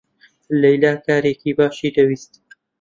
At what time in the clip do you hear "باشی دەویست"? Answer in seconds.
1.57-2.33